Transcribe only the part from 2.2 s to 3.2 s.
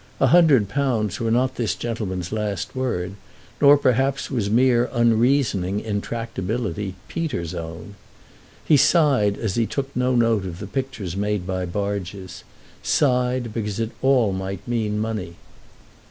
last word,